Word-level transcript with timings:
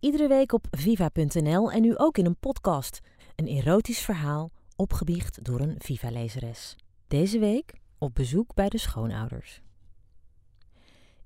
Iedere 0.00 0.28
week 0.28 0.52
op 0.52 0.66
viva.nl 0.70 1.72
en 1.72 1.80
nu 1.80 1.96
ook 1.96 2.18
in 2.18 2.26
een 2.26 2.36
podcast. 2.36 3.00
Een 3.36 3.46
erotisch 3.46 4.00
verhaal 4.00 4.50
opgebiecht 4.76 5.44
door 5.44 5.60
een 5.60 5.74
Viva-lezeres. 5.78 6.76
Deze 7.08 7.38
week 7.38 7.72
op 7.98 8.14
bezoek 8.14 8.54
bij 8.54 8.68
de 8.68 8.78
schoonouders. 8.78 9.60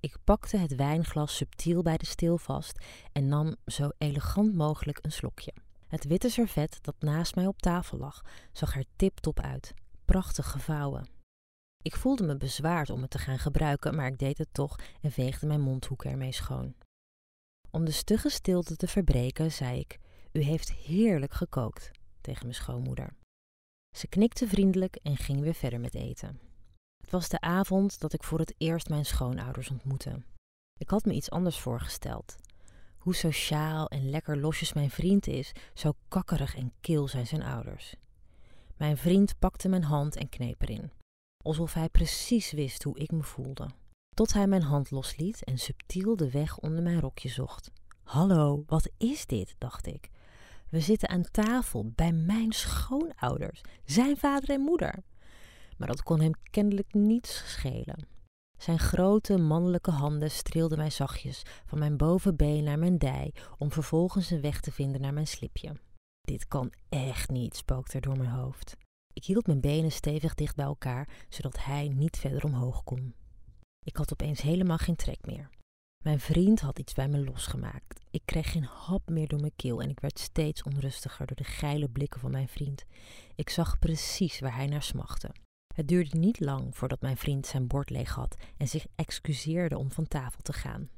Ik 0.00 0.16
pakte 0.24 0.56
het 0.56 0.74
wijnglas 0.74 1.36
subtiel 1.36 1.82
bij 1.82 1.96
de 1.96 2.06
steel 2.06 2.38
vast 2.38 2.84
en 3.12 3.28
nam 3.28 3.56
zo 3.66 3.88
elegant 3.98 4.54
mogelijk 4.54 4.98
een 5.02 5.12
slokje. 5.12 5.52
Het 5.86 6.04
witte 6.04 6.28
servet 6.28 6.78
dat 6.82 6.96
naast 6.98 7.34
mij 7.34 7.46
op 7.46 7.60
tafel 7.60 7.98
lag, 7.98 8.22
zag 8.52 8.76
er 8.76 8.84
tip-top 8.96 9.40
uit, 9.40 9.74
prachtig 10.04 10.50
gevouwen. 10.50 11.08
Ik 11.82 11.96
voelde 11.96 12.24
me 12.24 12.36
bezwaard 12.36 12.90
om 12.90 13.00
het 13.00 13.10
te 13.10 13.18
gaan 13.18 13.38
gebruiken, 13.38 13.94
maar 13.94 14.06
ik 14.06 14.18
deed 14.18 14.38
het 14.38 14.48
toch 14.52 14.78
en 15.00 15.12
veegde 15.12 15.46
mijn 15.46 15.60
mondhoek 15.60 16.04
ermee 16.04 16.32
schoon. 16.32 16.74
Om 17.74 17.84
de 17.84 17.90
stugge 17.90 18.28
stilte 18.28 18.76
te 18.76 18.86
verbreken, 18.86 19.52
zei 19.52 19.78
ik: 19.78 19.98
U 20.32 20.40
heeft 20.40 20.72
heerlijk 20.72 21.32
gekookt 21.32 21.90
tegen 22.20 22.42
mijn 22.42 22.54
schoonmoeder. 22.54 23.16
Ze 23.96 24.06
knikte 24.08 24.46
vriendelijk 24.46 24.96
en 25.02 25.16
ging 25.16 25.40
weer 25.40 25.54
verder 25.54 25.80
met 25.80 25.94
eten. 25.94 26.40
Het 27.00 27.10
was 27.10 27.28
de 27.28 27.40
avond 27.40 28.00
dat 28.00 28.12
ik 28.12 28.22
voor 28.22 28.38
het 28.38 28.54
eerst 28.58 28.88
mijn 28.88 29.04
schoonouders 29.04 29.70
ontmoette. 29.70 30.22
Ik 30.78 30.90
had 30.90 31.04
me 31.04 31.12
iets 31.12 31.30
anders 31.30 31.58
voorgesteld. 31.58 32.36
Hoe 32.98 33.14
sociaal 33.14 33.88
en 33.88 34.10
lekker 34.10 34.36
losjes 34.36 34.72
mijn 34.72 34.90
vriend 34.90 35.26
is, 35.26 35.52
zo 35.72 35.92
kakkerig 36.08 36.56
en 36.56 36.72
kil 36.80 37.08
zijn 37.08 37.26
zijn 37.26 37.42
ouders. 37.42 37.94
Mijn 38.76 38.96
vriend 38.96 39.38
pakte 39.38 39.68
mijn 39.68 39.84
hand 39.84 40.16
en 40.16 40.28
kneep 40.28 40.62
erin, 40.62 40.92
alsof 41.44 41.74
hij 41.74 41.88
precies 41.88 42.52
wist 42.52 42.82
hoe 42.82 42.98
ik 42.98 43.10
me 43.10 43.22
voelde. 43.22 43.68
Tot 44.14 44.32
hij 44.32 44.46
mijn 44.46 44.62
hand 44.62 44.90
losliet 44.90 45.44
en 45.44 45.58
subtiel 45.58 46.16
de 46.16 46.30
weg 46.30 46.58
onder 46.58 46.82
mijn 46.82 47.00
rokje 47.00 47.28
zocht. 47.28 47.70
Hallo, 48.02 48.62
wat 48.66 48.90
is 48.98 49.26
dit? 49.26 49.54
dacht 49.58 49.86
ik. 49.86 50.10
We 50.68 50.80
zitten 50.80 51.08
aan 51.08 51.30
tafel 51.30 51.92
bij 51.94 52.12
mijn 52.12 52.52
schoonouders, 52.52 53.60
zijn 53.84 54.16
vader 54.16 54.50
en 54.50 54.60
moeder. 54.60 55.02
Maar 55.76 55.88
dat 55.88 56.02
kon 56.02 56.20
hem 56.20 56.32
kennelijk 56.50 56.94
niets 56.94 57.52
schelen. 57.52 58.06
Zijn 58.58 58.78
grote 58.78 59.38
mannelijke 59.38 59.90
handen 59.90 60.30
streelden 60.30 60.78
mij 60.78 60.90
zachtjes 60.90 61.42
van 61.66 61.78
mijn 61.78 61.96
bovenbeen 61.96 62.64
naar 62.64 62.78
mijn 62.78 62.98
dij, 62.98 63.34
om 63.58 63.72
vervolgens 63.72 64.30
een 64.30 64.40
weg 64.40 64.60
te 64.60 64.72
vinden 64.72 65.00
naar 65.00 65.12
mijn 65.12 65.26
slipje. 65.26 65.76
Dit 66.20 66.48
kan 66.48 66.72
echt 66.88 67.30
niet, 67.30 67.56
spookte 67.56 67.94
er 67.94 68.00
door 68.00 68.16
mijn 68.16 68.30
hoofd. 68.30 68.76
Ik 69.12 69.24
hield 69.24 69.46
mijn 69.46 69.60
benen 69.60 69.92
stevig 69.92 70.34
dicht 70.34 70.56
bij 70.56 70.64
elkaar, 70.64 71.08
zodat 71.28 71.64
hij 71.64 71.88
niet 71.88 72.16
verder 72.16 72.44
omhoog 72.44 72.84
kon. 72.84 73.14
Ik 73.84 73.96
had 73.96 74.12
opeens 74.12 74.40
helemaal 74.40 74.78
geen 74.78 74.96
trek 74.96 75.26
meer. 75.26 75.50
Mijn 76.04 76.20
vriend 76.20 76.60
had 76.60 76.78
iets 76.78 76.94
bij 76.94 77.08
me 77.08 77.24
losgemaakt. 77.24 78.00
Ik 78.10 78.22
kreeg 78.24 78.52
geen 78.52 78.64
hap 78.64 79.08
meer 79.08 79.28
door 79.28 79.40
mijn 79.40 79.56
keel 79.56 79.82
en 79.82 79.90
ik 79.90 80.00
werd 80.00 80.18
steeds 80.18 80.62
onrustiger 80.62 81.26
door 81.26 81.36
de 81.36 81.44
geile 81.44 81.88
blikken 81.88 82.20
van 82.20 82.30
mijn 82.30 82.48
vriend. 82.48 82.84
Ik 83.34 83.50
zag 83.50 83.78
precies 83.78 84.40
waar 84.40 84.54
hij 84.54 84.66
naar 84.66 84.82
smachtte. 84.82 85.30
Het 85.74 85.88
duurde 85.88 86.18
niet 86.18 86.40
lang 86.40 86.76
voordat 86.76 87.00
mijn 87.00 87.16
vriend 87.16 87.46
zijn 87.46 87.66
bord 87.66 87.90
leeg 87.90 88.14
had 88.14 88.36
en 88.56 88.68
zich 88.68 88.86
excuseerde 88.94 89.78
om 89.78 89.90
van 89.90 90.08
tafel 90.08 90.40
te 90.42 90.52
gaan. 90.52 90.88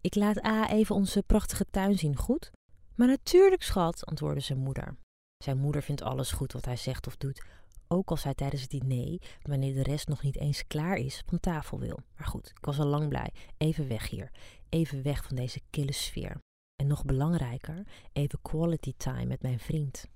Ik 0.00 0.14
laat 0.14 0.44
A 0.44 0.70
even 0.70 0.94
onze 0.94 1.22
prachtige 1.22 1.66
tuin 1.70 1.98
zien, 1.98 2.16
goed? 2.16 2.50
Maar 2.94 3.08
natuurlijk, 3.08 3.62
schat, 3.62 4.06
antwoordde 4.06 4.40
zijn 4.40 4.58
moeder. 4.58 4.96
Zijn 5.44 5.58
moeder 5.58 5.82
vindt 5.82 6.02
alles 6.02 6.32
goed 6.32 6.52
wat 6.52 6.64
hij 6.64 6.76
zegt 6.76 7.06
of 7.06 7.16
doet, 7.16 7.44
ook 7.88 8.10
als 8.10 8.24
hij 8.24 8.34
tijdens 8.34 8.62
het 8.62 8.70
diner, 8.70 9.20
wanneer 9.42 9.74
de 9.74 9.82
rest 9.82 10.08
nog 10.08 10.22
niet 10.22 10.36
eens 10.36 10.66
klaar 10.66 10.96
is, 10.96 11.22
van 11.26 11.40
tafel 11.40 11.78
wil. 11.78 11.98
Maar 12.16 12.26
goed, 12.26 12.50
ik 12.50 12.64
was 12.64 12.78
al 12.78 12.86
lang 12.86 13.08
blij. 13.08 13.32
Even 13.56 13.88
weg 13.88 14.10
hier. 14.10 14.30
Even 14.68 15.02
weg 15.02 15.24
van 15.24 15.36
deze 15.36 15.60
kille 15.70 15.92
sfeer. 15.92 16.38
En 16.76 16.86
nog 16.86 17.04
belangrijker, 17.04 17.86
even 18.12 18.42
quality 18.42 18.92
time 18.96 19.26
met 19.26 19.42
mijn 19.42 19.58
vriend. 19.58 20.06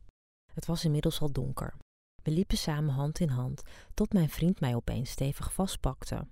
Het 0.54 0.66
was 0.66 0.84
inmiddels 0.84 1.20
al 1.20 1.32
donker. 1.32 1.74
We 2.22 2.30
liepen 2.30 2.56
samen 2.56 2.94
hand 2.94 3.20
in 3.20 3.28
hand, 3.28 3.62
tot 3.94 4.12
mijn 4.12 4.28
vriend 4.28 4.60
mij 4.60 4.74
opeens 4.74 5.10
stevig 5.10 5.52
vastpakte. 5.52 6.26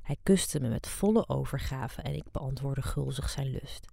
Hij 0.00 0.16
kuste 0.22 0.60
me 0.60 0.68
met 0.68 0.86
volle 0.86 1.28
overgave 1.28 2.02
en 2.02 2.14
ik 2.14 2.30
beantwoordde 2.30 2.82
gulzig 2.82 3.30
zijn 3.30 3.50
lust. 3.50 3.86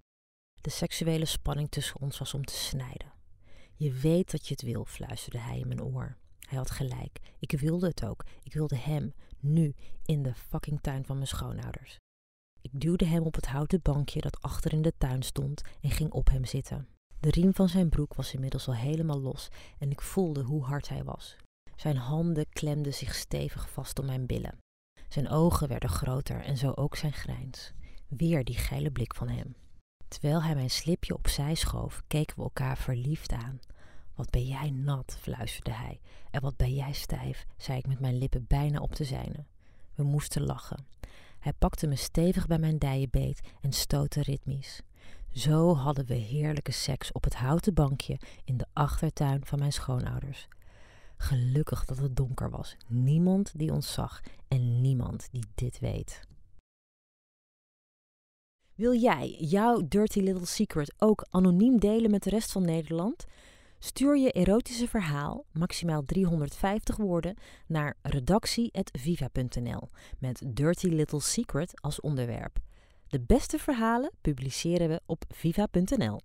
De 0.60 0.70
seksuele 0.70 1.24
spanning 1.24 1.70
tussen 1.70 2.00
ons 2.00 2.18
was 2.18 2.34
om 2.34 2.44
te 2.44 2.54
snijden. 2.54 3.12
Je 3.74 3.92
weet 3.92 4.30
dat 4.30 4.46
je 4.46 4.54
het 4.54 4.62
wil, 4.62 4.84
fluisterde 4.84 5.38
hij 5.38 5.58
in 5.58 5.68
mijn 5.68 5.82
oor. 5.82 6.16
Hij 6.48 6.58
had 6.58 6.70
gelijk. 6.70 7.20
Ik 7.38 7.60
wilde 7.60 7.86
het 7.86 8.04
ook. 8.04 8.24
Ik 8.42 8.52
wilde 8.52 8.76
hem, 8.76 9.12
nu, 9.40 9.74
in 10.04 10.22
de 10.22 10.34
fucking 10.34 10.80
tuin 10.80 11.04
van 11.04 11.16
mijn 11.16 11.28
schoonouders. 11.28 11.98
Ik 12.60 12.80
duwde 12.80 13.04
hem 13.04 13.22
op 13.22 13.34
het 13.34 13.46
houten 13.46 13.82
bankje 13.82 14.20
dat 14.20 14.40
achter 14.40 14.72
in 14.72 14.82
de 14.82 14.92
tuin 14.98 15.22
stond 15.22 15.62
en 15.80 15.90
ging 15.90 16.10
op 16.10 16.28
hem 16.28 16.44
zitten. 16.44 16.88
De 17.20 17.30
riem 17.30 17.54
van 17.54 17.68
zijn 17.68 17.88
broek 17.88 18.14
was 18.14 18.34
inmiddels 18.34 18.66
al 18.68 18.74
helemaal 18.74 19.20
los 19.20 19.48
en 19.78 19.90
ik 19.90 20.00
voelde 20.00 20.42
hoe 20.42 20.64
hard 20.64 20.88
hij 20.88 21.04
was. 21.04 21.36
Zijn 21.76 21.96
handen 21.96 22.48
klemden 22.48 22.94
zich 22.94 23.14
stevig 23.14 23.70
vast 23.70 23.98
om 23.98 24.06
mijn 24.06 24.26
billen. 24.26 24.58
Zijn 25.08 25.28
ogen 25.28 25.68
werden 25.68 25.88
groter 25.88 26.40
en 26.40 26.56
zo 26.56 26.72
ook 26.74 26.96
zijn 26.96 27.12
grijns. 27.12 27.72
Weer 28.08 28.44
die 28.44 28.56
geile 28.56 28.90
blik 28.90 29.14
van 29.14 29.28
hem. 29.28 29.56
Terwijl 30.08 30.42
hij 30.42 30.54
mijn 30.54 30.70
slipje 30.70 31.14
opzij 31.14 31.54
schoof, 31.54 32.02
keken 32.06 32.36
we 32.36 32.42
elkaar 32.42 32.76
verliefd 32.76 33.32
aan. 33.32 33.60
Wat 34.14 34.30
ben 34.30 34.46
jij 34.46 34.70
nat, 34.70 35.16
fluisterde 35.20 35.72
hij. 35.72 36.00
En 36.30 36.40
wat 36.40 36.56
ben 36.56 36.74
jij 36.74 36.92
stijf, 36.92 37.46
zei 37.56 37.78
ik 37.78 37.86
met 37.86 38.00
mijn 38.00 38.18
lippen 38.18 38.44
bijna 38.48 38.80
op 38.80 38.96
de 38.96 39.04
zijne. 39.04 39.44
We 39.94 40.02
moesten 40.02 40.42
lachen. 40.42 40.86
Hij 41.38 41.52
pakte 41.52 41.86
me 41.86 41.96
stevig 41.96 42.46
bij 42.46 42.58
mijn 42.58 42.78
dijenbeet 42.78 43.40
en 43.60 43.72
stootte 43.72 44.22
ritmisch. 44.22 44.80
Zo 45.32 45.74
hadden 45.74 46.06
we 46.06 46.14
heerlijke 46.14 46.72
seks 46.72 47.12
op 47.12 47.24
het 47.24 47.34
houten 47.34 47.74
bankje 47.74 48.18
in 48.44 48.56
de 48.56 48.66
achtertuin 48.72 49.46
van 49.46 49.58
mijn 49.58 49.72
schoonouders. 49.72 50.48
Gelukkig 51.16 51.84
dat 51.84 51.98
het 51.98 52.16
donker 52.16 52.50
was, 52.50 52.76
niemand 52.86 53.52
die 53.58 53.72
ons 53.72 53.92
zag 53.92 54.20
en 54.48 54.80
niemand 54.80 55.28
die 55.30 55.44
dit 55.54 55.78
weet. 55.78 56.20
Wil 58.74 58.94
jij 58.94 59.36
jouw 59.38 59.88
dirty 59.88 60.20
little 60.20 60.46
secret 60.46 60.94
ook 60.98 61.26
anoniem 61.30 61.78
delen 61.78 62.10
met 62.10 62.22
de 62.22 62.30
rest 62.30 62.52
van 62.52 62.64
Nederland? 62.64 63.26
Stuur 63.84 64.18
je 64.18 64.32
erotische 64.32 64.88
verhaal, 64.88 65.44
maximaal 65.52 66.04
350 66.04 66.96
woorden, 66.96 67.36
naar 67.66 67.96
redactie.viva.nl 68.02 69.88
met 70.18 70.42
Dirty 70.46 70.86
Little 70.86 71.20
Secret 71.20 71.80
als 71.80 72.00
onderwerp. 72.00 72.58
De 73.08 73.20
beste 73.20 73.58
verhalen 73.58 74.10
publiceren 74.20 74.88
we 74.88 75.00
op 75.06 75.24
viva.nl. 75.28 76.20